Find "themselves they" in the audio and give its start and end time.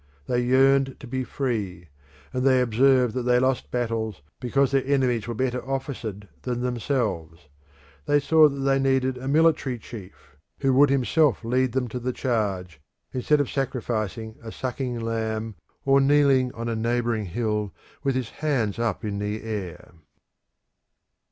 6.61-8.19